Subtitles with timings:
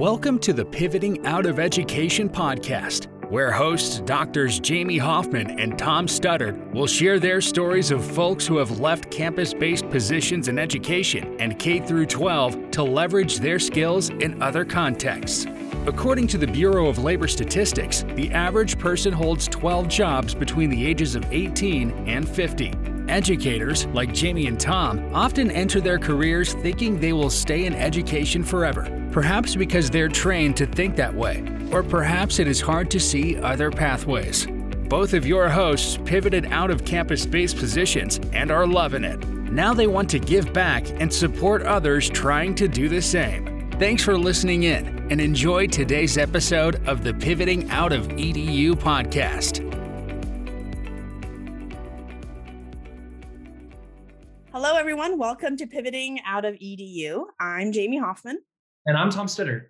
[0.00, 6.06] Welcome to the Pivoting Out of Education podcast, where hosts Doctors Jamie Hoffman and Tom
[6.06, 11.58] Studdard will share their stories of folks who have left campus-based positions in education and
[11.58, 15.46] K through 12 to leverage their skills in other contexts.
[15.84, 20.86] According to the Bureau of Labor Statistics, the average person holds 12 jobs between the
[20.86, 22.72] ages of 18 and 50.
[23.10, 28.42] Educators, like Jamie and Tom, often enter their careers thinking they will stay in education
[28.42, 33.00] forever, perhaps because they're trained to think that way, or perhaps it is hard to
[33.00, 34.46] see other pathways.
[34.88, 39.18] Both of your hosts pivoted out of campus based positions and are loving it.
[39.52, 43.70] Now they want to give back and support others trying to do the same.
[43.78, 49.66] Thanks for listening in and enjoy today's episode of the Pivoting Out of EDU podcast.
[54.52, 55.18] Hello, everyone.
[55.18, 57.24] Welcome to Pivoting Out of EDU.
[57.40, 58.40] I'm Jamie Hoffman.
[58.90, 59.66] And I'm Tom Studdard.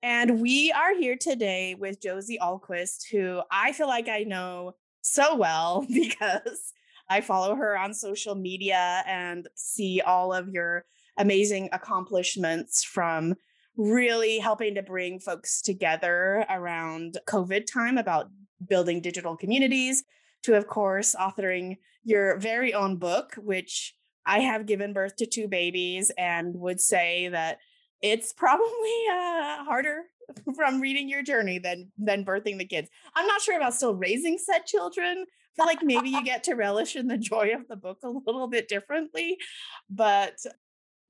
[0.00, 5.34] And we are here today with Josie Ahlquist, who I feel like I know so
[5.34, 6.72] well because
[7.10, 10.84] I follow her on social media and see all of your
[11.18, 13.34] amazing accomplishments from
[13.76, 18.28] really helping to bring folks together around COVID time about
[18.68, 20.04] building digital communities,
[20.44, 25.48] to, of course, authoring your very own book, which I have given birth to two
[25.48, 27.58] babies and would say that
[28.04, 30.02] it's probably uh, harder
[30.56, 32.90] from reading your journey than than birthing the kids.
[33.16, 35.24] I'm not sure about still raising said children.
[35.26, 38.08] I feel like maybe you get to relish in the joy of the book a
[38.08, 39.38] little bit differently,
[39.88, 40.36] but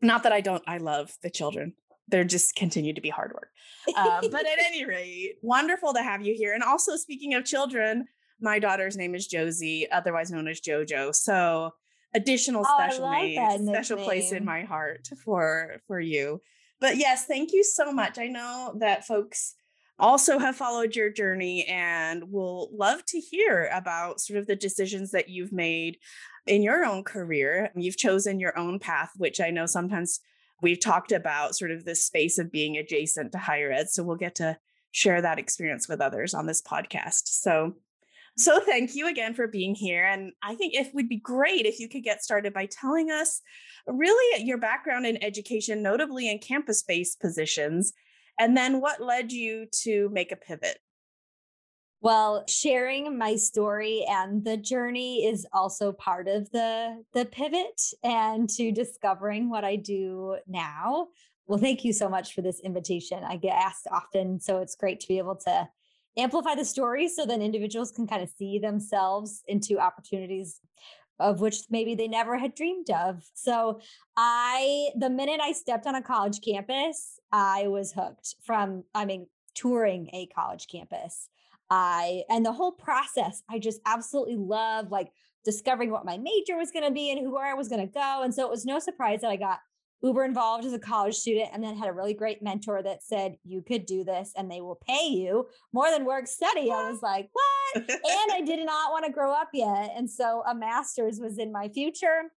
[0.01, 0.63] not that I don't.
[0.67, 1.75] I love the children
[2.09, 3.49] they're just continue to be hard work.
[3.97, 6.53] Uh, but at any rate, wonderful to have you here.
[6.53, 8.05] And also, speaking of children,
[8.41, 11.15] my daughter's name is Josie, otherwise known as JoJo.
[11.15, 11.71] So
[12.15, 16.41] additional oh, special name, special place in my heart for for you.
[16.81, 18.19] But yes, thank you so much.
[18.19, 19.55] I know that folks
[19.99, 25.13] also have followed your journey and will love to hear about sort of the decisions
[25.13, 25.99] that you've made
[26.47, 27.71] in your own career.
[27.77, 30.21] You've chosen your own path, which I know sometimes
[30.63, 33.89] we've talked about sort of this space of being adjacent to higher ed.
[33.91, 34.59] So we'll get to
[34.91, 37.23] share that experience with others on this podcast.
[37.27, 37.77] So
[38.37, 40.05] so thank you again for being here.
[40.05, 43.41] And I think it would be great if you could get started by telling us
[43.87, 47.93] really your background in education, notably in campus-based positions,
[48.39, 50.79] and then what led you to make a pivot.
[52.01, 58.47] Well, sharing my story and the journey is also part of the the pivot and
[58.51, 61.09] to discovering what I do now.
[61.47, 63.25] Well, thank you so much for this invitation.
[63.25, 65.69] I get asked often, so it's great to be able to
[66.17, 70.61] amplify the story so then individuals can kind of see themselves into opportunities
[71.21, 73.23] of which maybe they never had dreamed of.
[73.35, 73.81] So
[74.17, 79.29] I the minute I stepped on a college campus, I was hooked from I mean
[79.55, 81.29] touring a college campus.
[81.71, 85.13] I and the whole process, I just absolutely love like
[85.45, 87.93] discovering what my major was going to be and who where I was going to
[87.93, 88.23] go.
[88.23, 89.61] And so it was no surprise that I got
[90.05, 93.37] uber involved as a college student and then had a really great mentor that said
[93.43, 96.71] you could do this and they will pay you more than work study.
[96.71, 97.89] I was like, what?
[97.89, 99.93] and I did not want to grow up yet.
[99.97, 102.33] And so a master's was in my future,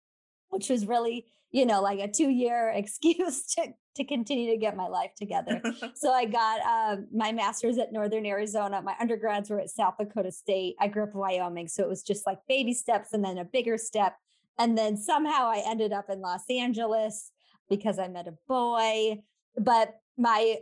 [0.50, 4.76] which was really, you know, like a two year excuse to to continue to get
[4.76, 5.62] my life together.
[5.94, 8.82] so I got um, my master's at Northern Arizona.
[8.82, 10.76] My undergrads were at South Dakota State.
[10.78, 11.66] I grew up in Wyoming.
[11.66, 14.16] So it was just like baby steps and then a bigger step.
[14.58, 17.32] And then somehow I ended up in Los Angeles
[17.68, 19.22] because I met a boy.
[19.56, 20.56] But my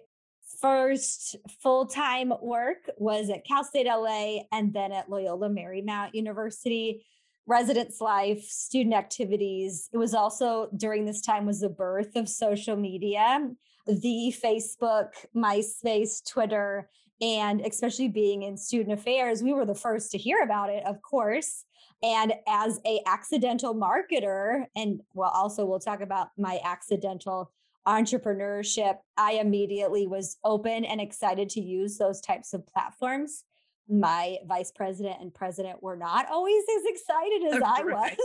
[0.61, 7.05] first full time work was at Cal State LA and then at Loyola Marymount University
[7.47, 9.89] residence life, student activities.
[9.93, 13.51] It was also during this time was the birth of social media,
[13.87, 16.89] the Facebook, MySpace, Twitter,
[17.21, 21.01] and especially being in student affairs, we were the first to hear about it, of
[21.03, 21.65] course.
[22.03, 27.53] And as a accidental marketer, and well, also we'll talk about my accidental
[27.87, 33.45] entrepreneurship, I immediately was open and excited to use those types of platforms
[33.89, 38.17] my vice president and president were not always as excited as I was.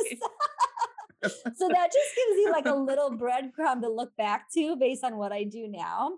[1.58, 5.18] so that just gives you like a little breadcrumb to look back to based on
[5.18, 6.14] what I do now.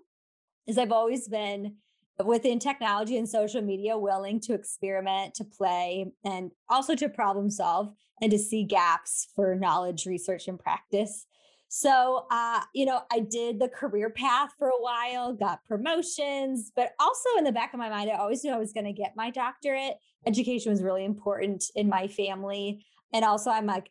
[0.66, 1.76] Is I've always been
[2.24, 7.92] within technology and social media willing to experiment, to play, and also to problem solve
[8.20, 11.26] and to see gaps for knowledge, research, and practice.
[11.68, 16.92] So, uh, you know, I did the career path for a while, got promotions, but
[17.00, 19.14] also in the back of my mind, I always knew I was going to get
[19.16, 19.94] my doctorate.
[20.26, 22.84] Education was really important in my family.
[23.14, 23.90] And also, I'm like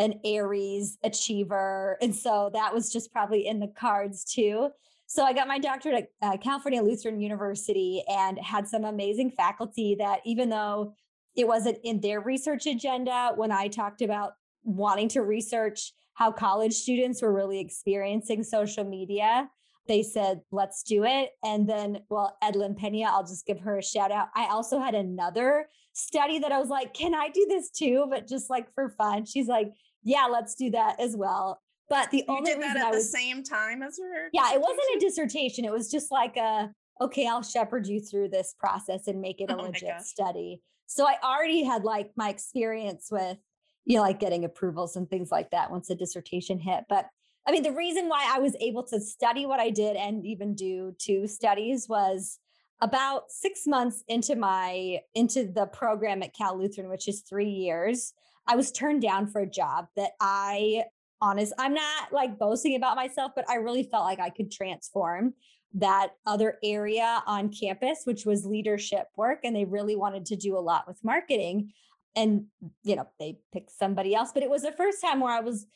[0.00, 1.96] an Aries achiever.
[2.02, 4.70] And so that was just probably in the cards too.
[5.12, 9.94] So I got my doctorate at uh, California Lutheran University and had some amazing faculty
[9.98, 10.94] that, even though
[11.36, 14.32] it wasn't in their research agenda, when I talked about
[14.64, 19.50] wanting to research how college students were really experiencing social media,
[19.86, 21.32] they said, let's do it.
[21.44, 24.28] And then, well, Edlyn Pena, I'll just give her a shout out.
[24.34, 28.06] I also had another study that I was like, can I do this too?
[28.08, 29.26] But just like for fun.
[29.26, 29.72] She's like,
[30.02, 31.60] yeah, let's do that as well.
[31.92, 34.30] But the you only did that at the same time as her.
[34.32, 35.66] Yeah, it wasn't a dissertation.
[35.66, 36.72] It was just like a
[37.02, 40.62] okay, I'll shepherd you through this process and make it a oh legit study.
[40.86, 43.36] So I already had like my experience with
[43.84, 46.84] you know like getting approvals and things like that once a dissertation hit.
[46.88, 47.08] But
[47.46, 50.54] I mean, the reason why I was able to study what I did and even
[50.54, 52.38] do two studies was
[52.80, 58.14] about six months into my into the program at Cal Lutheran, which is three years.
[58.46, 60.84] I was turned down for a job that I
[61.22, 61.54] honest.
[61.58, 65.32] I'm not like boasting about myself, but I really felt like I could transform
[65.74, 69.38] that other area on campus, which was leadership work.
[69.44, 71.72] And they really wanted to do a lot with marketing.
[72.14, 72.46] And,
[72.82, 74.32] you know, they picked somebody else.
[74.34, 75.66] But it was the first time where I was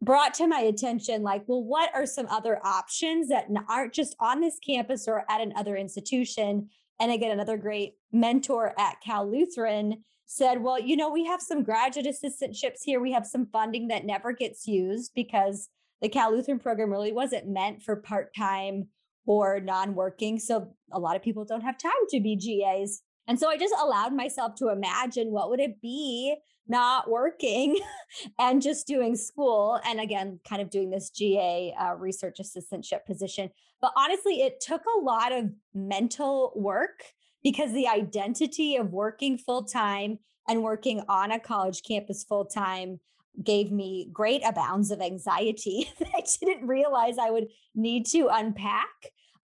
[0.00, 4.40] brought to my attention like, well, what are some other options that aren't just on
[4.40, 6.70] this campus or at another institution?
[6.98, 11.62] And again, another great mentor at Cal Lutheran said, Well, you know, we have some
[11.62, 13.00] graduate assistantships here.
[13.00, 15.68] We have some funding that never gets used because
[16.00, 18.88] the Cal Lutheran program really wasn't meant for part time
[19.26, 20.38] or non working.
[20.38, 23.02] So a lot of people don't have time to be GAs.
[23.28, 26.34] And so I just allowed myself to imagine what would it be
[26.66, 27.78] not working
[28.38, 33.50] and just doing school and again kind of doing this GA uh, research assistantship position.
[33.82, 37.02] But honestly, it took a lot of mental work
[37.42, 40.18] because the identity of working full time
[40.48, 43.00] and working on a college campus full time
[43.42, 48.88] gave me great abounds of anxiety that I didn't realize I would need to unpack.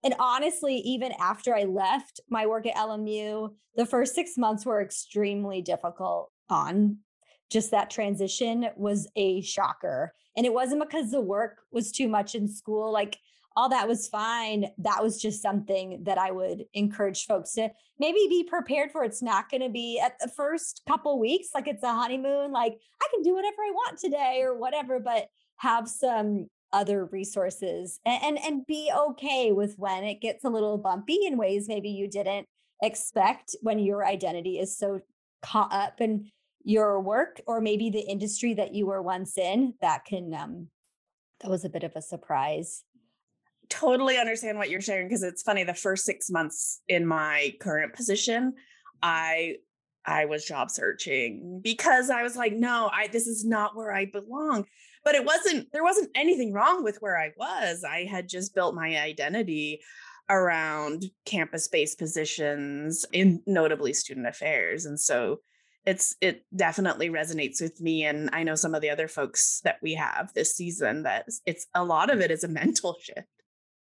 [0.03, 4.81] And honestly, even after I left my work at LMU, the first six months were
[4.81, 6.99] extremely difficult on
[7.49, 10.13] just that transition was a shocker.
[10.37, 12.93] And it wasn't because the work was too much in school.
[12.93, 13.17] Like
[13.59, 14.67] all that was fine.
[14.77, 17.69] That was just something that I would encourage folks to
[17.99, 19.03] maybe be prepared for.
[19.03, 22.79] It's not going to be at the first couple weeks like it's a honeymoon, like
[23.01, 25.27] I can do whatever I want today or whatever, but
[25.57, 30.77] have some other resources and, and, and be okay with when it gets a little
[30.77, 32.47] bumpy in ways maybe you didn't
[32.81, 35.01] expect when your identity is so
[35.41, 36.29] caught up in
[36.63, 40.67] your work or maybe the industry that you were once in that can um
[41.41, 42.83] that was a bit of a surprise
[43.69, 47.93] totally understand what you're sharing because it's funny the first 6 months in my current
[47.93, 48.53] position
[49.01, 49.55] I
[50.05, 54.05] I was job searching because I was like no I this is not where I
[54.05, 54.65] belong.
[55.05, 57.83] But it wasn't there wasn't anything wrong with where I was.
[57.83, 59.81] I had just built my identity
[60.29, 65.39] around campus based positions in notably student affairs and so
[65.85, 69.77] it's it definitely resonates with me and i know some of the other folks that
[69.81, 73.27] we have this season that it's a lot of it is a mental shift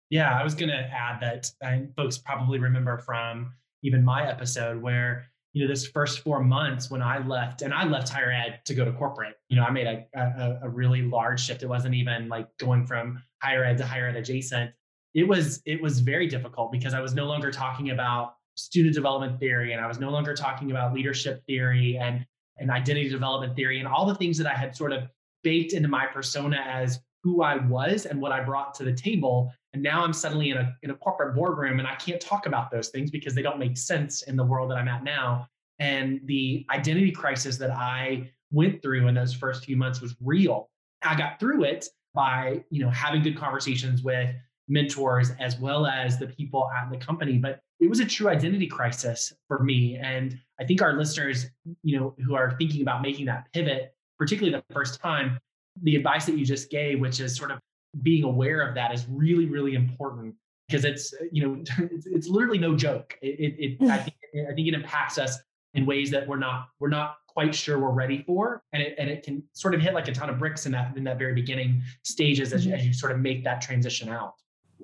[0.09, 1.49] yeah, I was going to add that
[1.95, 3.53] folks probably remember from
[3.83, 7.83] even my episode where you know this first four months when I left and I
[7.85, 9.35] left higher ed to go to corporate.
[9.49, 11.61] You know, I made a, a, a really large shift.
[11.61, 14.71] It wasn't even like going from higher ed to higher ed adjacent.
[15.13, 19.39] It was it was very difficult because I was no longer talking about student development
[19.39, 22.25] theory and I was no longer talking about leadership theory and
[22.57, 25.03] and identity development theory and all the things that I had sort of
[25.43, 29.51] baked into my persona as who I was and what I brought to the table.
[29.73, 32.71] And now I'm suddenly in a in a corporate boardroom and I can't talk about
[32.71, 35.47] those things because they don't make sense in the world that I'm at now.
[35.79, 40.69] And the identity crisis that I went through in those first few months was real.
[41.01, 44.29] I got through it by, you know, having good conversations with
[44.67, 48.67] mentors as well as the people at the company, but it was a true identity
[48.67, 51.47] crisis for me and I think our listeners,
[51.81, 55.39] you know, who are thinking about making that pivot, particularly the first time,
[55.81, 57.59] the advice that you just gave, which is sort of
[58.01, 60.35] being aware of that, is really, really important
[60.67, 63.17] because it's you know it's, it's literally no joke.
[63.21, 64.17] It, it, it I think
[64.49, 65.39] I think it impacts us
[65.73, 69.09] in ways that we're not we're not quite sure we're ready for, and it and
[69.09, 71.33] it can sort of hit like a ton of bricks in that in that very
[71.33, 72.75] beginning stages as, mm-hmm.
[72.75, 74.33] as you sort of make that transition out.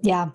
[0.01, 0.29] Yeah,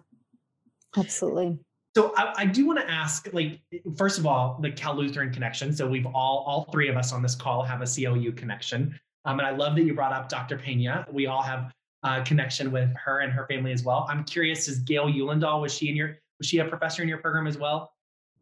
[0.97, 1.59] absolutely.
[1.97, 3.61] So I, I, do want to ask, like,
[3.97, 5.73] first of all, the Cal Lutheran connection.
[5.73, 8.99] So we've all, all three of us on this call have a CLU connection.
[9.25, 10.59] Um, and I love that you brought up Dr.
[10.59, 11.07] Pena.
[11.13, 11.73] We all have
[12.05, 14.07] a connection with her and her family as well.
[14.09, 17.19] I'm curious, is Gail Uellendahl, was she in your, was she a professor in your
[17.19, 17.93] program as well?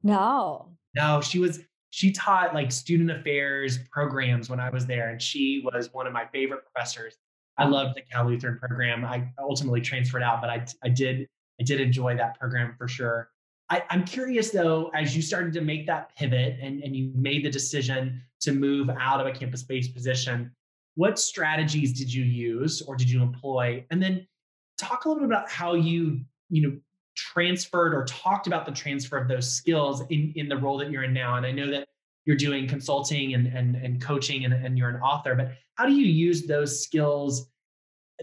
[0.02, 0.68] No.
[0.94, 5.10] No, she was, she taught like student affairs programs when I was there.
[5.10, 7.16] And she was one of my favorite professors.
[7.56, 9.04] I loved the Cal Lutheran program.
[9.04, 11.28] I ultimately transferred out, but I, I did
[11.60, 13.28] I did enjoy that program for sure.
[13.70, 17.44] I, am curious though, as you started to make that pivot and, and you made
[17.44, 20.50] the decision to move out of a campus based position,
[20.94, 23.84] what strategies did you use or did you employ?
[23.90, 24.26] And then
[24.78, 26.20] talk a little bit about how you,
[26.50, 26.76] you know,
[27.14, 31.04] transferred or talked about the transfer of those skills in, in the role that you're
[31.04, 31.36] in now.
[31.36, 31.88] And I know that
[32.24, 35.92] you're doing consulting and, and, and coaching and, and you're an author, but how do
[35.92, 37.48] you use those skills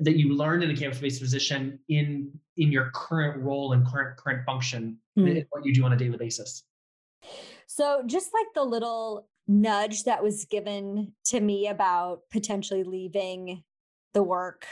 [0.02, 4.46] that you learned in a campus-based position in in your current role and current current
[4.46, 5.46] function mm.
[5.50, 6.64] what you do on a daily basis
[7.68, 13.64] so just like the little nudge that was given to me about potentially leaving
[14.14, 14.66] the work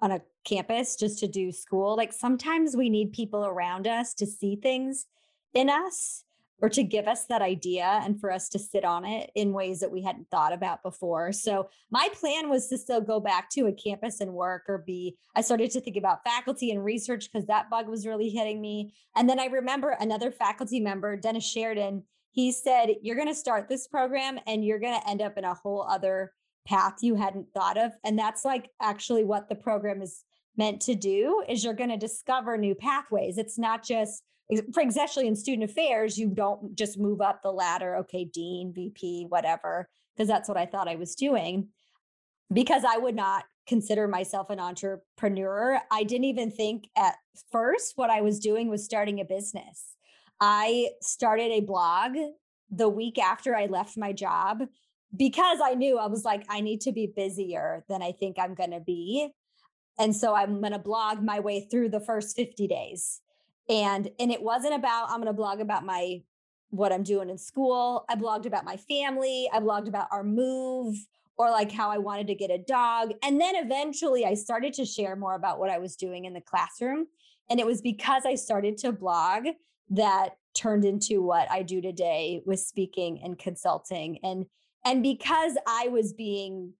[0.00, 4.26] on a campus just to do school like sometimes we need people around us to
[4.26, 5.06] see things
[5.54, 6.24] in us
[6.60, 9.80] or to give us that idea and for us to sit on it in ways
[9.80, 11.32] that we hadn't thought about before.
[11.32, 15.16] So my plan was to still go back to a campus and work or be
[15.34, 18.94] I started to think about faculty and research because that bug was really hitting me.
[19.16, 23.68] And then I remember another faculty member, Dennis Sheridan, he said you're going to start
[23.68, 26.32] this program and you're going to end up in a whole other
[26.66, 30.24] path you hadn't thought of and that's like actually what the program is
[30.56, 33.38] meant to do is you're going to discover new pathways.
[33.38, 34.22] It's not just
[34.76, 39.88] especially in student affairs, you don't just move up the ladder, okay, dean, VP, whatever,
[40.14, 41.68] because that's what I thought I was doing.
[42.52, 45.80] Because I would not consider myself an entrepreneur.
[45.90, 47.14] I didn't even think at
[47.50, 49.93] first what I was doing was starting a business.
[50.46, 52.18] I started a blog
[52.70, 54.64] the week after I left my job
[55.16, 58.54] because I knew I was like, I need to be busier than I think I'm
[58.54, 59.30] going to be.
[59.98, 63.22] And so I'm going to blog my way through the first 50 days.
[63.70, 66.20] And and it wasn't about i'm going to blog about my
[66.68, 68.04] what i'm doing in school.
[68.10, 70.94] I blogged about my family i blogged about our move
[71.38, 73.14] or like how i wanted to get a dog.
[73.22, 76.42] And then eventually i started to share more about what i was doing in the
[76.42, 77.06] classroom.
[77.48, 79.46] And it was because i started to blog
[79.90, 84.46] that turned into what i do today with speaking and consulting and
[84.84, 86.72] and because i was being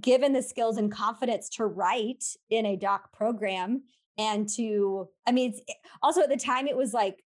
[0.00, 3.82] given the skills and confidence to write in a doc program
[4.16, 5.54] and to i mean
[6.02, 7.22] also at the time it was like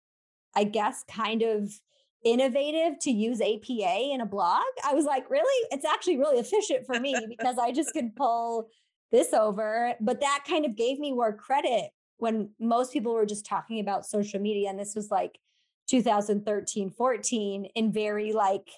[0.55, 1.71] i guess kind of
[2.23, 4.63] innovative to use apa in a blog.
[4.85, 5.67] I was like really?
[5.71, 8.69] It's actually really efficient for me because i just could pull
[9.11, 9.93] this over.
[10.01, 14.05] But that kind of gave me more credit when most people were just talking about
[14.05, 15.39] social media and this was like
[15.87, 18.69] 2013 14 in very like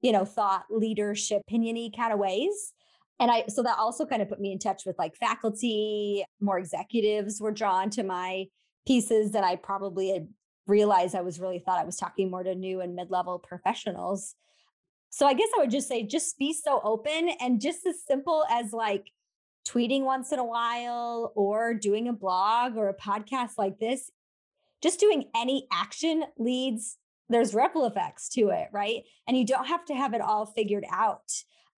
[0.00, 2.72] you know thought leadership opiniony kind of ways
[3.20, 6.58] and I, so that also kind of put me in touch with like faculty, more
[6.58, 8.46] executives were drawn to my
[8.86, 10.26] pieces that I probably had
[10.66, 14.34] realized I was really thought I was talking more to new and mid level professionals.
[15.10, 18.44] So I guess I would just say, just be so open and just as simple
[18.50, 19.10] as like
[19.66, 24.10] tweeting once in a while or doing a blog or a podcast like this,
[24.82, 26.96] just doing any action leads,
[27.28, 29.02] there's ripple effects to it, right?
[29.26, 31.30] And you don't have to have it all figured out.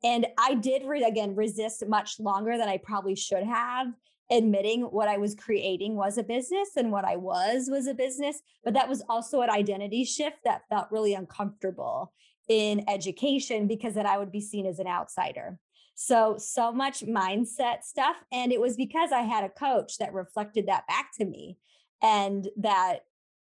[0.05, 3.89] And I did, re- again, resist much longer than I probably should have,
[4.31, 8.41] admitting what I was creating was a business and what I was was a business.
[8.65, 12.13] But that was also an identity shift that felt really uncomfortable
[12.49, 15.59] in education because then I would be seen as an outsider.
[16.05, 18.17] So, so much mindset stuff.
[18.33, 21.59] And it was because I had a coach that reflected that back to me
[22.03, 23.01] and that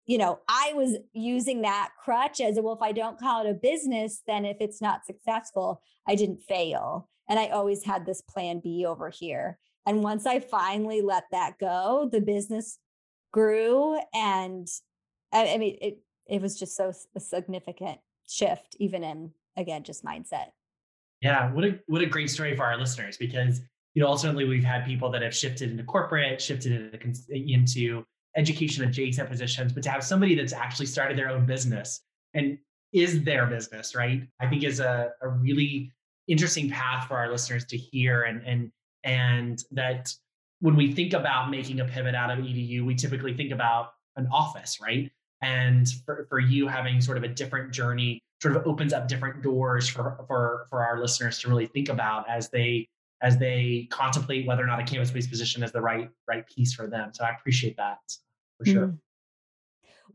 [0.06, 3.54] you know, I was using that crutch as well, if I don't call it a
[3.54, 7.10] business, then if it's not successful, I didn't fail.
[7.30, 9.58] And I always had this plan B over here.
[9.86, 12.80] And once I finally let that go, the business
[13.32, 13.98] grew.
[14.14, 14.68] And
[15.32, 20.04] I, I mean, it, it was just so a significant shift, even in, again, just
[20.04, 20.48] mindset.
[21.24, 21.52] Yeah.
[21.54, 23.62] What a, what a great story for our listeners because,
[23.94, 28.84] you know, ultimately we've had people that have shifted into corporate, shifted into, into education
[28.84, 32.02] adjacent positions, but to have somebody that's actually started their own business
[32.34, 32.58] and
[32.92, 34.28] is their business, right?
[34.42, 35.94] I think is a, a really
[36.28, 38.72] interesting path for our listeners to hear and and
[39.04, 40.14] and that
[40.60, 44.26] when we think about making a pivot out of edu we typically think about an
[44.32, 45.12] office right
[45.42, 49.42] and for, for you having sort of a different journey sort of opens up different
[49.42, 52.88] doors for for for our listeners to really think about as they
[53.22, 56.88] as they contemplate whether or not a campus-based position is the right right piece for
[56.88, 58.00] them so i appreciate that
[58.58, 58.88] for sure.
[58.88, 58.96] Mm-hmm.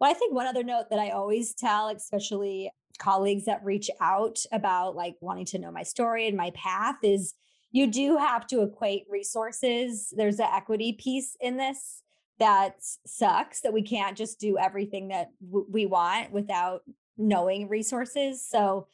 [0.01, 4.39] Well, I think one other note that I always tell, especially colleagues that reach out
[4.53, 7.35] about like wanting to know my story and my path, is
[7.71, 10.13] you do have to equate resources.
[10.17, 12.03] There's an equity piece in this
[12.39, 16.83] that sucks that we can't just do everything that w- we want without
[17.19, 18.47] knowing resources.
[18.47, 18.87] So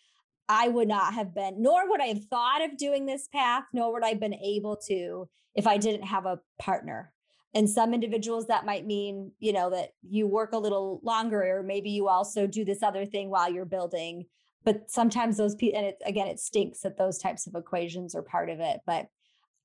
[0.48, 3.92] I would not have been, nor would I have thought of doing this path, nor
[3.92, 7.14] would I have been able to if I didn't have a partner
[7.54, 11.62] and some individuals that might mean you know that you work a little longer or
[11.62, 14.26] maybe you also do this other thing while you're building
[14.64, 18.22] but sometimes those people and it, again it stinks that those types of equations are
[18.22, 19.06] part of it but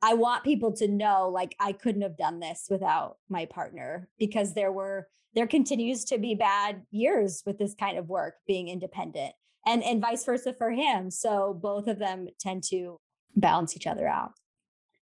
[0.01, 4.53] i want people to know like i couldn't have done this without my partner because
[4.53, 9.33] there were there continues to be bad years with this kind of work being independent
[9.65, 11.11] and and vice versa for him.
[11.11, 12.99] So both of them tend to
[13.35, 14.31] balance each other out.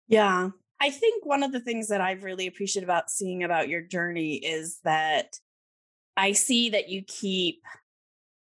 [0.08, 0.50] Yeah.
[0.80, 4.36] I think one of the things that I've really appreciated about seeing about your journey
[4.36, 5.38] is that
[6.16, 7.62] I see that you keep,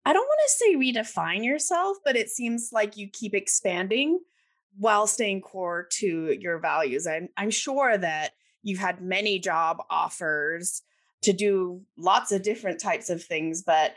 [0.05, 4.19] I don't want to say redefine yourself, but it seems like you keep expanding
[4.77, 7.07] while staying core to your values.
[7.07, 10.81] I'm, I'm sure that you've had many job offers
[11.25, 13.93] to do lots of different types of things, but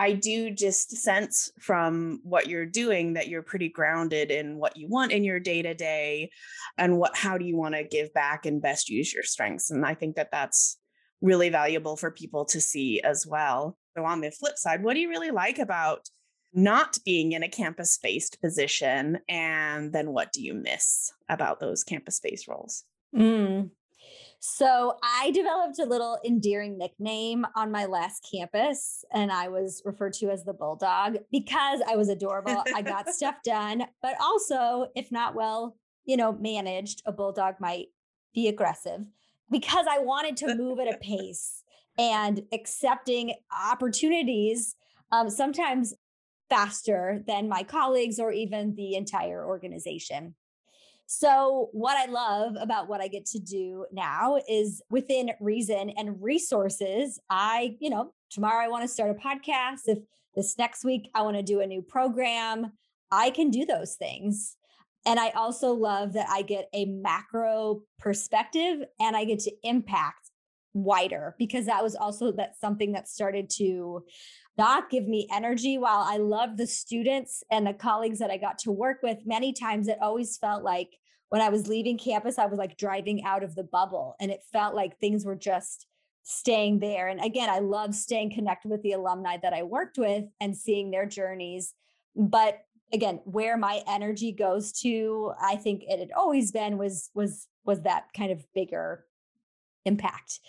[0.00, 4.88] I do just sense from what you're doing that you're pretty grounded in what you
[4.88, 6.30] want in your day to day
[6.76, 9.84] and what how do you want to give back and best use your strengths and
[9.84, 10.78] I think that that's
[11.20, 13.76] really valuable for people to see as well.
[13.96, 16.08] So on the flip side, what do you really like about
[16.54, 21.82] not being in a campus based position and then what do you miss about those
[21.82, 22.84] campus based roles?
[23.14, 23.70] Mm,
[24.40, 30.12] so I developed a little endearing nickname on my last campus, and I was referred
[30.14, 32.62] to as the bulldog because I was adorable.
[32.74, 37.88] I got stuff done, but also, if not well, you know, managed, a bulldog might
[38.32, 39.00] be aggressive
[39.50, 41.64] because I wanted to move at a pace
[41.98, 44.76] and accepting opportunities
[45.10, 45.94] um, sometimes
[46.48, 50.34] faster than my colleagues or even the entire organization.
[51.10, 56.22] So, what I love about what I get to do now is within reason and
[56.22, 57.18] resources.
[57.30, 59.84] I, you know, tomorrow I want to start a podcast.
[59.86, 60.00] If
[60.34, 62.72] this next week I want to do a new program,
[63.10, 64.56] I can do those things.
[65.06, 70.30] And I also love that I get a macro perspective and I get to impact
[70.74, 74.04] wider because that was also that something that started to
[74.58, 78.58] not give me energy while I love the students and the colleagues that I got
[78.60, 79.18] to work with.
[79.24, 83.24] Many times it always felt like when I was leaving campus I was like driving
[83.24, 85.86] out of the bubble and it felt like things were just
[86.24, 87.08] staying there.
[87.08, 90.90] And again I love staying connected with the alumni that I worked with and seeing
[90.90, 91.74] their journeys.
[92.16, 92.58] But
[92.92, 97.82] again where my energy goes to I think it had always been was was was
[97.82, 99.04] that kind of bigger
[99.84, 100.40] impact.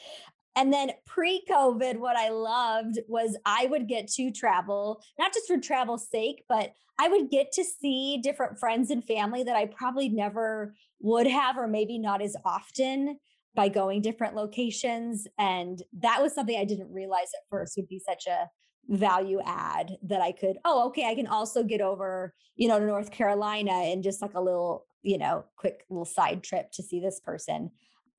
[0.56, 5.48] And then pre COVID, what I loved was I would get to travel, not just
[5.48, 9.68] for travel's sake, but I would get to see different friends and family that I
[9.68, 13.20] probably never would have, or maybe not as often
[13.56, 15.28] by going different locations.
[15.38, 18.50] And that was something I didn't realize at first would be such a
[18.90, 22.86] value add that I could, oh, okay, I can also get over, you know, to
[22.86, 27.00] North Carolina and just like a little, you know, quick little side trip to see
[27.00, 27.72] this person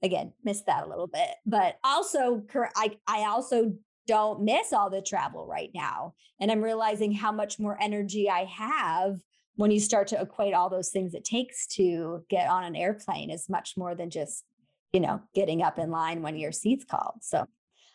[0.03, 2.43] again missed that a little bit but also
[2.77, 3.73] i i also
[4.07, 8.45] don't miss all the travel right now and i'm realizing how much more energy i
[8.45, 9.19] have
[9.57, 13.31] when you start to equate all those things it takes to get on an airplane
[13.31, 14.45] is much more than just
[14.93, 17.47] you know getting up in line when your seat's called so.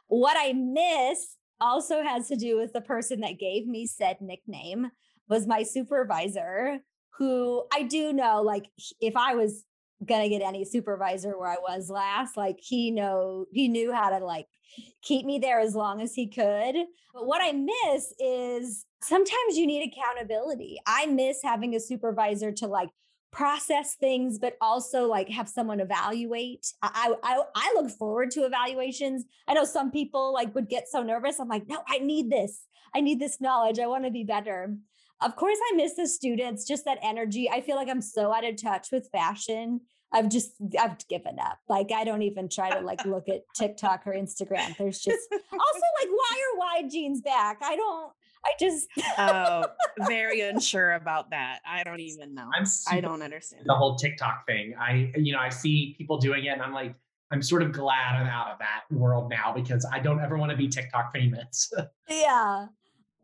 [0.08, 4.92] What i miss also has to do with the person that gave me said nickname
[5.28, 6.80] was my supervisor
[7.18, 9.64] who I do know like if I was
[10.04, 12.36] gonna get any supervisor where I was last.
[12.38, 14.48] Like he know he knew how to like
[15.02, 16.76] keep me there as long as he could.
[17.14, 20.80] But what I miss is sometimes you need accountability.
[20.86, 22.90] I miss having a supervisor to like
[23.32, 26.66] process things, but also like have someone evaluate.
[26.82, 29.26] I, I I look forward to evaluations.
[29.48, 31.40] I know some people like would get so nervous.
[31.40, 32.66] I'm like, no, I need this.
[32.96, 33.78] I need this knowledge.
[33.80, 34.76] I want to be better.
[35.22, 37.50] Of course, I miss the students, just that energy.
[37.50, 39.82] I feel like I'm so out of touch with fashion.
[40.12, 41.60] I've just I've given up.
[41.68, 44.76] Like I don't even try to like look at TikTok or Instagram.
[44.78, 47.60] There's just also like why are wide jeans back?
[47.62, 48.12] I don't
[48.46, 49.66] I just oh
[50.08, 51.60] very unsure about that.
[51.68, 52.50] I don't even know.
[52.56, 54.76] I'm I don't understand the whole TikTok thing.
[54.80, 56.96] I you know I see people doing it and I'm like
[57.32, 60.52] I'm sort of glad I'm out of that world now because I don't ever want
[60.52, 61.74] to be TikTok famous.
[62.10, 62.68] yeah.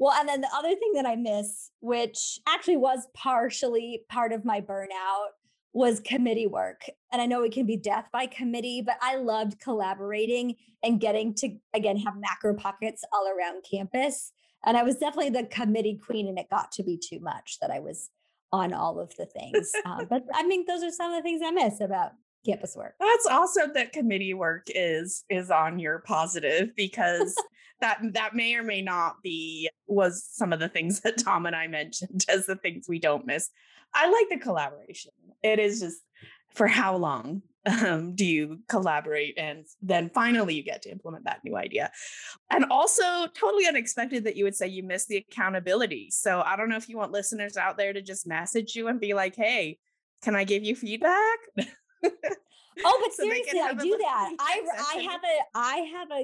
[0.01, 4.43] Well, and then the other thing that I miss, which actually was partially part of
[4.43, 5.27] my burnout,
[5.73, 6.81] was committee work.
[7.13, 11.35] And I know it can be death by committee, but I loved collaborating and getting
[11.35, 14.31] to, again, have macro pockets all around campus.
[14.65, 17.69] And I was definitely the committee queen, and it got to be too much that
[17.69, 18.09] I was
[18.51, 19.71] on all of the things.
[19.85, 22.95] Uh, but I mean, those are some of the things I miss about campus work.
[22.99, 27.35] That's awesome that committee work is is on your positive because
[27.81, 31.55] that that may or may not be was some of the things that Tom and
[31.55, 33.49] I mentioned as the things we don't miss.
[33.93, 35.11] I like the collaboration.
[35.43, 36.01] It is just
[36.53, 39.37] for how long um, do you collaborate?
[39.37, 41.91] And then finally you get to implement that new idea.
[42.49, 46.09] And also totally unexpected that you would say you miss the accountability.
[46.11, 48.99] So i don't know if you want listeners out there to just message you and
[48.99, 49.77] be like hey
[50.23, 51.39] can i give you feedback?
[51.57, 51.63] Oh
[52.03, 54.35] but so seriously i do that.
[54.39, 54.61] I
[54.95, 56.23] i have a i have a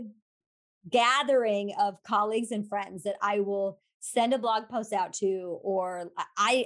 [0.90, 6.12] gathering of colleagues and friends that i will send a blog post out to or
[6.38, 6.66] i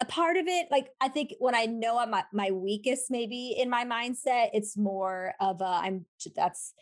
[0.00, 3.54] a part of it like i think when i know i'm my, my weakest maybe
[3.58, 6.74] in my mindset it's more of a i'm that's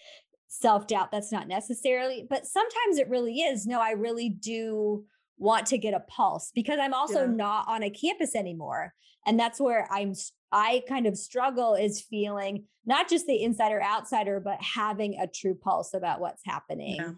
[0.49, 5.05] self-doubt that's not necessarily but sometimes it really is no i really do
[5.39, 7.33] want to get a pulse because i'm also yeah.
[7.33, 8.95] not on a campus anymore
[9.27, 10.15] and that's where i'm
[10.53, 15.55] i kind of struggle is feeling not just the insider outsider but having a true
[15.55, 17.13] pulse about what's happening yeah.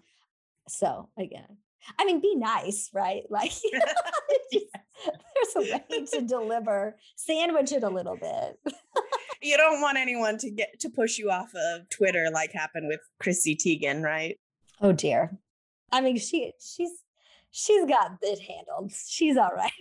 [0.68, 1.59] so again
[1.99, 3.23] I mean, be nice, right?
[3.31, 3.53] Like,
[4.53, 8.75] there's a way to deliver, sandwich it a little bit.
[9.42, 13.01] you don't want anyone to get to push you off of Twitter like happened with
[13.18, 14.38] Chrissy Teigen, right?
[14.81, 15.37] Oh dear.
[15.90, 16.92] I mean, she she's
[17.51, 18.92] she's got it handled.
[19.09, 19.73] She's all right.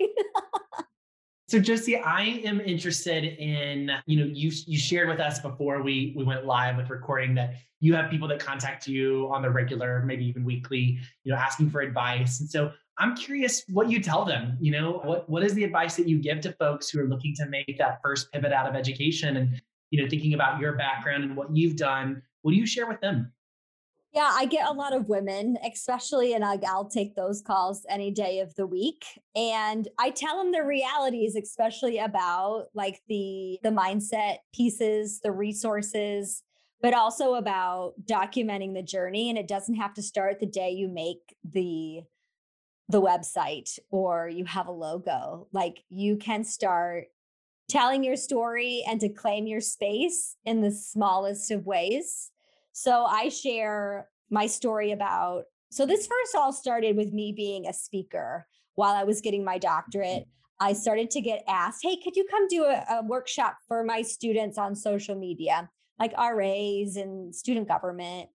[1.54, 6.12] So Josie, I am interested in, you know, you you shared with us before we
[6.18, 10.02] we went live with recording that you have people that contact you on the regular,
[10.04, 12.40] maybe even weekly, you know, asking for advice.
[12.40, 15.96] And so I'm curious what you tell them, you know, what what is the advice
[15.98, 18.74] that you give to folks who are looking to make that first pivot out of
[18.74, 19.62] education and,
[19.92, 23.00] you know, thinking about your background and what you've done, what do you share with
[23.00, 23.32] them?
[24.14, 28.12] Yeah, I get a lot of women, especially, and I, will take those calls any
[28.12, 29.06] day of the week.
[29.36, 36.44] And I tell them the realities, especially about like the the mindset pieces, the resources,
[36.80, 39.30] but also about documenting the journey.
[39.30, 42.02] And it doesn't have to start the day you make the
[42.90, 45.48] the website or you have a logo.
[45.52, 47.06] Like you can start
[47.68, 52.30] telling your story and to claim your space in the smallest of ways
[52.74, 55.44] so I share my story about.
[55.72, 59.58] So this first all started with me being a speaker while I was getting my
[59.58, 60.26] doctorate.
[60.60, 64.02] I started to get asked, hey, could you come do a, a workshop for my
[64.02, 68.30] students on social media, like RAs and student government?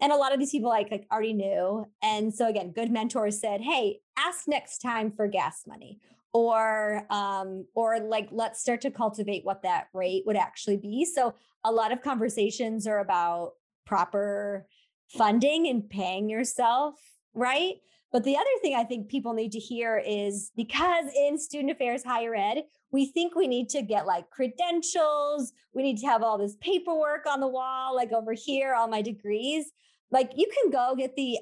[0.00, 1.86] And a lot of these people like, like already knew.
[2.02, 6.00] And so again, good mentors said, hey, ask next time for gas money
[6.34, 11.32] or um or like let's start to cultivate what that rate would actually be so
[11.62, 13.52] a lot of conversations are about
[13.84, 14.66] proper
[15.08, 16.94] funding and paying yourself,
[17.34, 17.74] right?
[18.12, 22.04] But the other thing I think people need to hear is because in student affairs
[22.04, 26.38] higher ed, we think we need to get like credentials, we need to have all
[26.38, 29.72] this paperwork on the wall, like over here, all my degrees.
[30.12, 31.38] Like you can go get the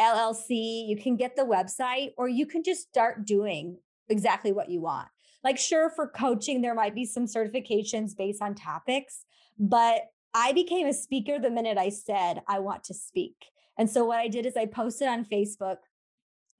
[0.00, 3.78] LLC, you can get the website, or you can just start doing
[4.08, 5.08] exactly what you want.
[5.44, 9.24] Like, sure, for coaching, there might be some certifications based on topics,
[9.60, 10.00] but
[10.38, 13.46] I became a speaker the minute I said, I want to speak.
[13.78, 15.78] And so what I did is I posted on Facebook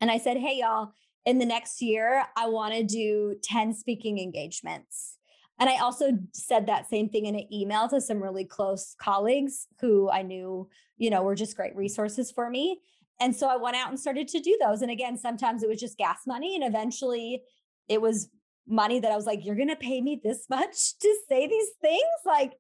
[0.01, 0.93] and I said, Hey, y'all,
[1.27, 5.19] in the next year, I want to do 10 speaking engagements.
[5.61, 9.67] And I also said that same thing in an email to some really close colleagues
[9.83, 12.81] who I knew, you know, were just great resources for me.
[13.21, 14.81] And so I went out and started to do those.
[14.81, 16.55] And again, sometimes it was just gas money.
[16.55, 17.43] And eventually
[17.89, 18.31] it was
[18.67, 21.71] money that I was like, you're going to pay me this much to say these
[21.83, 22.01] things?
[22.25, 22.55] Like,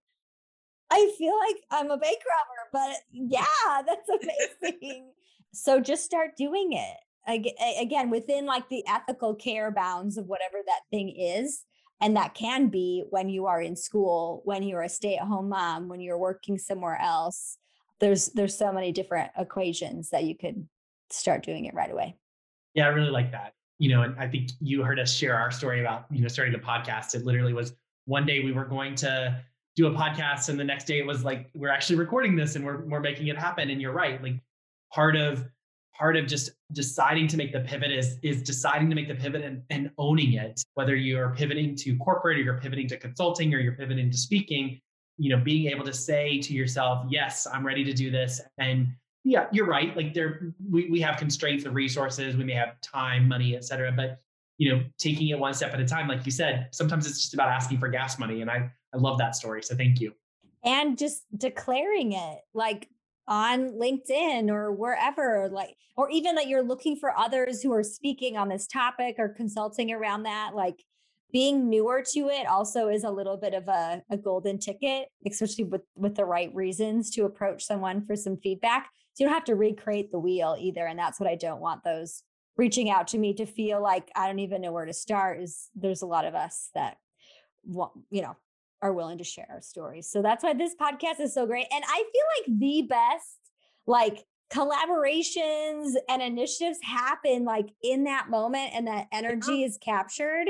[0.90, 5.10] I feel like I'm a bank robber, but yeah, that's amazing.
[5.52, 6.96] so just start doing it.
[7.80, 11.64] Again, within like the ethical care bounds of whatever that thing is.
[12.00, 16.00] And that can be when you are in school, when you're a stay-at-home mom, when
[16.00, 17.56] you're working somewhere else.
[18.00, 20.68] There's there's so many different equations that you could
[21.10, 22.16] start doing it right away.
[22.74, 23.54] Yeah, I really like that.
[23.78, 26.52] You know, and I think you heard us share our story about, you know, starting
[26.52, 27.14] the podcast.
[27.14, 29.42] It literally was one day we were going to
[29.76, 32.64] do a podcast and the next day it was like we're actually recording this and
[32.64, 33.70] we're we're making it happen.
[33.70, 34.40] And you're right like
[34.92, 35.46] part of
[35.96, 39.42] part of just deciding to make the pivot is is deciding to make the pivot
[39.42, 43.58] and, and owning it whether you're pivoting to corporate or you're pivoting to consulting or
[43.58, 44.78] you're pivoting to speaking
[45.16, 48.40] you know being able to say to yourself yes i'm ready to do this.
[48.58, 48.88] And
[49.24, 53.26] yeah you're right like there we, we have constraints of resources we may have time
[53.26, 54.20] money et cetera but
[54.58, 57.34] you know taking it one step at a time like you said sometimes it's just
[57.34, 58.42] about asking for gas money.
[58.42, 59.62] And i I love that story.
[59.62, 60.12] So thank you.
[60.64, 62.88] And just declaring it like
[63.28, 68.36] on LinkedIn or wherever, like, or even that you're looking for others who are speaking
[68.36, 70.82] on this topic or consulting around that, like
[71.32, 75.64] being newer to it also is a little bit of a, a golden ticket, especially
[75.64, 78.88] with, with the right reasons to approach someone for some feedback.
[79.14, 80.86] So you don't have to recreate the wheel either.
[80.86, 82.22] And that's what I don't want those
[82.56, 85.68] reaching out to me to feel like I don't even know where to start is
[85.74, 86.96] there's a lot of us that
[87.64, 88.36] want, you know,
[88.82, 90.10] are willing to share our stories.
[90.10, 91.66] So that's why this podcast is so great.
[91.72, 93.38] And I feel like the best,
[93.86, 100.48] like collaborations and initiatives happen like in that moment and that energy is captured.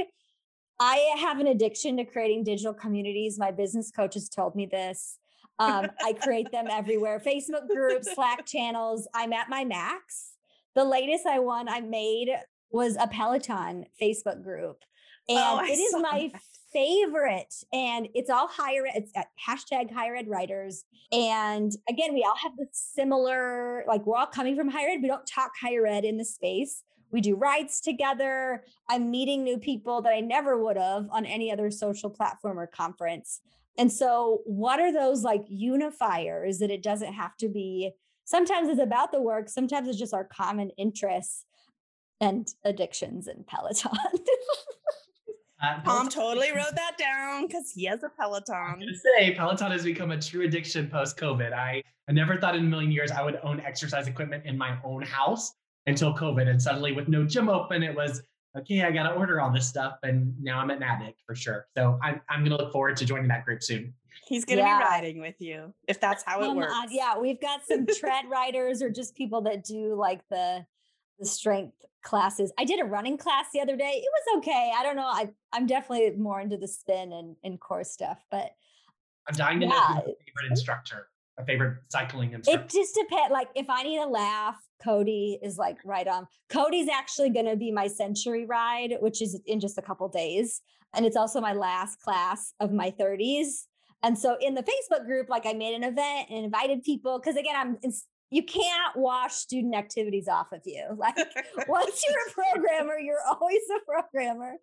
[0.79, 3.39] I have an addiction to creating digital communities.
[3.39, 5.19] My business coaches told me this.
[5.59, 9.09] Um, I create them everywhere Facebook groups, Slack channels.
[9.15, 10.33] I'm at my max.
[10.75, 12.29] The latest I won I made
[12.71, 14.83] was a Peloton Facebook group.
[15.29, 16.43] And oh, it is my that
[16.77, 17.55] favorite.
[17.73, 20.85] And it's all higher, it's at hashtag higher ed riders.
[21.11, 25.01] And again, we all have the similar, like we're all coming from higher ed.
[25.01, 26.83] We don't talk higher ed in the space.
[27.11, 28.65] We do rides together.
[28.91, 32.67] I'm meeting new people that I never would have on any other social platform or
[32.67, 33.41] conference.
[33.79, 37.93] And so, what are those like unifiers that it doesn't have to be?
[38.25, 41.45] Sometimes it's about the work, sometimes it's just our common interests
[42.21, 43.93] and addictions and Peloton.
[45.63, 48.55] Uh, Tom totally wrote that down because he has a Peloton.
[48.55, 51.53] I'm say Peloton has become a true addiction post COVID.
[51.53, 54.77] I, I never thought in a million years I would own exercise equipment in my
[54.85, 55.53] own house
[55.87, 56.47] until COVID.
[56.47, 58.23] And suddenly, with no gym open, it was
[58.59, 59.99] okay, I got to order all this stuff.
[60.03, 61.67] And now I'm an addict for sure.
[61.77, 63.93] So I'm, I'm going to look forward to joining that group soon.
[64.27, 64.79] He's going to yeah.
[64.79, 66.73] be riding with you if that's how it works.
[66.91, 70.65] yeah, we've got some tread riders or just people that do like the
[71.19, 72.53] the strength classes.
[72.59, 74.03] I did a running class the other day.
[74.03, 74.73] It was okay.
[74.77, 75.07] I don't know.
[75.07, 78.51] I I'm definitely more into the spin and, and core stuff, but
[79.29, 79.73] I'm dying to yeah.
[79.73, 82.65] know favorite instructor, a favorite cycling instructor.
[82.65, 83.33] It just depends.
[83.33, 86.29] Like if I need a laugh, Cody is like right on.
[86.49, 90.63] Cody's actually going to be my century ride, which is in just a couple days,
[90.95, 93.65] and it's also my last class of my 30s.
[94.03, 97.37] And so in the Facebook group, like I made an event and invited people because
[97.37, 97.79] again, I'm
[98.31, 100.85] you can't wash student activities off of you.
[100.99, 101.17] Like
[101.69, 104.55] once you're a programmer, you're always a programmer.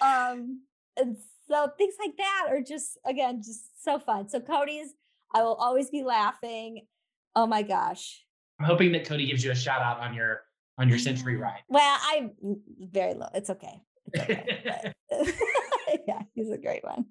[0.00, 0.62] Um,
[0.96, 1.16] and
[1.48, 4.28] so things like that are just again just so fun.
[4.28, 4.94] So Cody's,
[5.34, 6.86] I will always be laughing.
[7.34, 8.24] Oh my gosh.
[8.58, 10.42] I'm hoping that Cody gives you a shout out on your
[10.78, 11.60] on your century ride.
[11.68, 12.32] Well, I'm
[12.78, 13.28] very low.
[13.34, 13.80] It's okay.
[14.12, 14.92] It's okay.
[16.08, 17.06] yeah, he's a great one.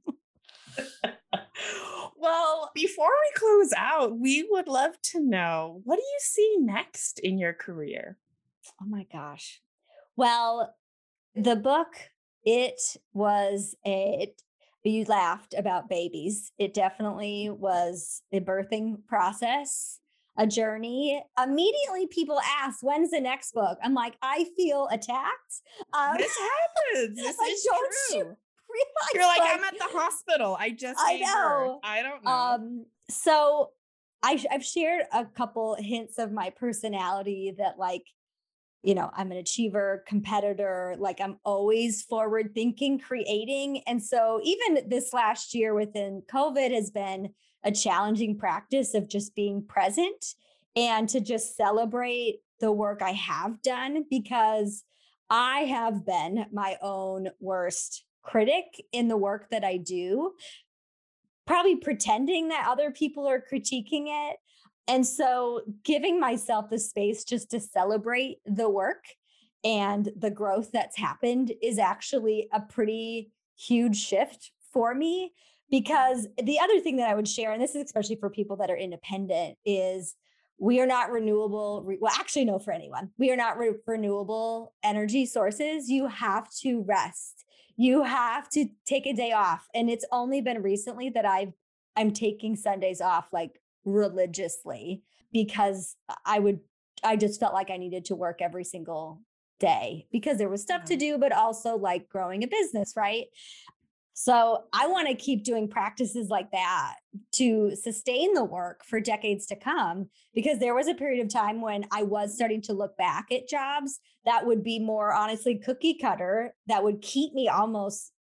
[2.19, 7.19] Well, before we close out, we would love to know what do you see next
[7.19, 8.17] in your career?
[8.81, 9.61] Oh my gosh.
[10.17, 10.75] Well,
[11.33, 11.93] the book,
[12.43, 12.81] it
[13.13, 14.33] was a,
[14.83, 16.51] you laughed about babies.
[16.57, 20.01] It definitely was a birthing process,
[20.37, 21.23] a journey.
[21.41, 23.77] Immediately, people ask, when's the next book?
[23.81, 25.61] I'm like, I feel attacked.
[25.93, 27.17] Um, this happens.
[27.23, 27.67] This is
[28.11, 28.35] true
[29.13, 30.57] realize you're like, I'm at the hospital.
[30.59, 31.79] I just I know.
[31.83, 32.31] I don't know.
[32.31, 33.71] Um, so
[34.23, 38.03] I I've shared a couple hints of my personality that like
[38.81, 43.81] you know, I'm an achiever, competitor, like I'm always forward thinking, creating.
[43.85, 49.35] And so even this last year within COVID has been a challenging practice of just
[49.35, 50.33] being present
[50.77, 54.83] and to just celebrate the work I have done because
[55.29, 60.33] I have been my own worst critic in the work that I do,
[61.45, 64.37] probably pretending that other people are critiquing it.
[64.87, 69.03] And so giving myself the space just to celebrate the work
[69.63, 75.33] and the growth that's happened is actually a pretty huge shift for me.
[75.71, 78.71] Because the other thing that I would share, and this is especially for people that
[78.71, 80.15] are independent, is
[80.57, 81.87] we are not renewable.
[81.99, 85.87] Well, actually, no, for anyone, we are not re- renewable energy sources.
[85.87, 87.45] You have to rest
[87.79, 89.69] you have to take a day off.
[89.73, 91.53] And it's only been recently that I've
[91.95, 96.59] I'm taking Sundays off like religiously because I would
[97.05, 99.21] I just felt like I needed to work every single
[99.61, 103.27] day because there was stuff to do, but also like growing a business, right?
[104.21, 106.95] So I want to keep doing practices like that
[107.35, 111.61] to sustain the work for decades to come because there was a period of time
[111.61, 115.97] when I was starting to look back at jobs that would be more honestly cookie
[115.97, 118.11] cutter that would keep me almost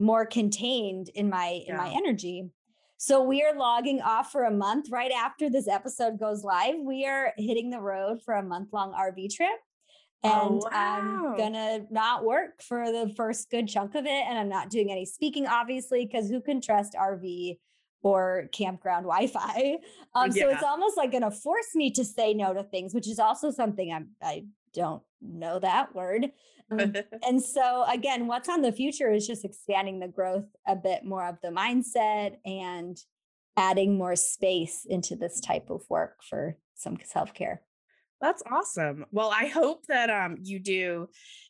[0.00, 1.70] more contained in my yeah.
[1.70, 2.50] in my energy.
[2.96, 6.74] So we are logging off for a month right after this episode goes live.
[6.82, 9.60] We are hitting the road for a month long RV trip.
[10.24, 10.70] Oh, and oh, wow.
[10.72, 14.10] I'm gonna not work for the first good chunk of it.
[14.10, 17.58] And I'm not doing any speaking, obviously, because who can trust RV
[18.02, 19.76] or campground Wi-Fi?
[20.16, 20.44] Um, yeah.
[20.44, 23.50] So it's almost like gonna force me to say no to things, which is also
[23.50, 26.30] something I'm I don't know that word.
[26.70, 26.94] Um,
[27.26, 31.26] and so again, what's on the future is just expanding the growth a bit more
[31.26, 32.96] of the mindset and
[33.56, 37.62] adding more space into this type of work for some self-care.
[38.24, 39.04] That's awesome.
[39.12, 41.08] Well, I hope that um you do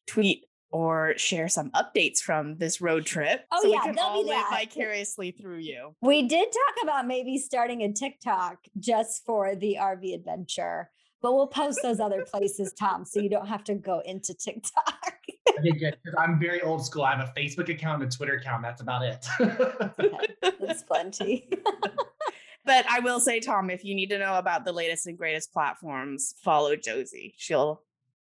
[0.08, 3.42] tweet or share some updates from this road trip.
[3.52, 4.58] Oh, so yeah, we can there'll all be live that.
[4.58, 5.94] vicariously through you.
[6.02, 10.90] We did talk about maybe starting a TikTok just for the RV adventure,
[11.22, 15.14] but we'll post those other places, Tom, so you don't have to go into TikTok.
[15.56, 15.96] Okay, good.
[16.04, 17.04] 'cause I'm very old school.
[17.04, 18.62] I have a Facebook account and a Twitter account.
[18.64, 19.24] That's about it.
[20.60, 21.48] That's plenty.
[22.64, 25.52] But I will say, Tom, if you need to know about the latest and greatest
[25.52, 27.34] platforms, follow Josie.
[27.36, 27.82] She'll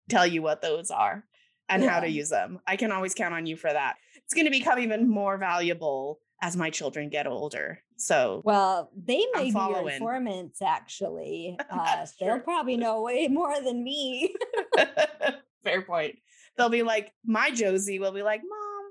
[0.08, 1.24] tell you what those are
[1.68, 2.60] and how to use them.
[2.66, 3.96] I can always count on you for that.
[4.16, 7.80] It's going to become even more valuable as my children get older.
[7.96, 11.56] So, Well, they may be your informants, actually.
[11.70, 14.34] Uh, they'll probably know way more than me.
[15.64, 16.16] fair point.
[16.56, 18.84] They'll be like, my Josie will be like, Mom,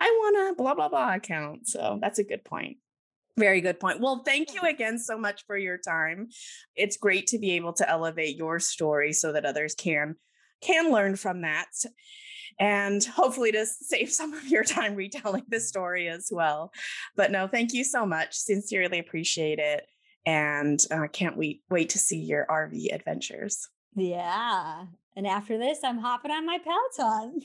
[0.00, 1.68] I want a blah, blah, blah account.
[1.68, 2.76] So that's a good point.
[3.40, 4.00] Very good point.
[4.00, 6.28] Well, thank you again so much for your time.
[6.76, 10.16] It's great to be able to elevate your story so that others can
[10.62, 11.70] can learn from that
[12.58, 16.70] and hopefully to save some of your time retelling the story as well.
[17.16, 18.34] But no, thank you so much.
[18.34, 19.86] Sincerely appreciate it
[20.26, 23.66] and uh, can't wait wait to see your RV adventures.
[23.96, 24.84] yeah.
[25.16, 27.40] And after this, I'm hopping on my Peloton.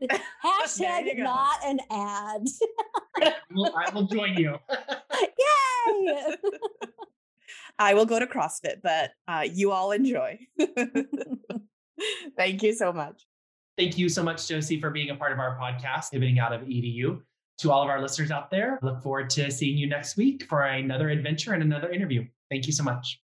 [0.42, 2.46] Hashtag not an ad.
[3.22, 4.56] I will- I will join you.
[6.00, 6.36] Yay!
[7.78, 10.38] I will go to CrossFit, but uh, you all enjoy.
[12.36, 13.26] Thank you so much.
[13.78, 16.62] Thank you so much, Josie, for being a part of our podcast, Pivoting Out of
[16.62, 17.20] EDU.
[17.58, 20.62] To all of our listeners out there, look forward to seeing you next week for
[20.62, 22.26] another adventure and another interview.
[22.50, 23.20] Thank you so much.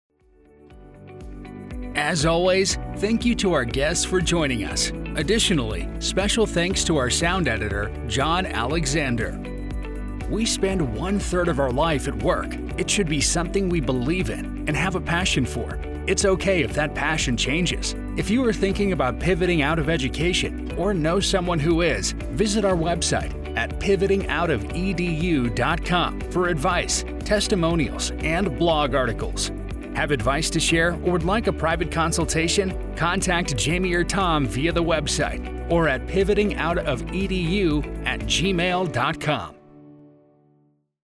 [1.94, 4.90] As always, thank you to our guests for joining us.
[5.14, 9.53] Additionally, special thanks to our sound editor, John Alexander.
[10.30, 12.54] We spend one third of our life at work.
[12.78, 15.78] It should be something we believe in and have a passion for.
[16.06, 17.94] It's okay if that passion changes.
[18.16, 22.64] If you are thinking about pivoting out of education or know someone who is, visit
[22.64, 29.50] our website at pivotingoutofedu.com for advice, testimonials, and blog articles.
[29.94, 32.94] Have advice to share or would like a private consultation?
[32.96, 39.54] Contact Jamie or Tom via the website or at pivotingoutofedu at gmail.com.